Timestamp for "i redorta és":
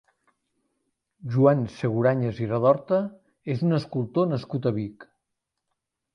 2.47-3.63